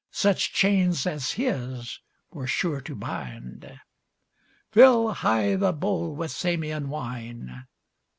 Such 0.09 0.51
chains 0.51 1.05
as 1.05 1.33
his 1.33 1.99
were 2.31 2.47
sure 2.47 2.81
to 2.81 2.95
bind. 2.95 3.79
Fill 4.71 5.11
high 5.13 5.55
the 5.55 5.73
bowl 5.73 6.15
with 6.15 6.31
Samian 6.31 6.89
wine! 6.89 7.67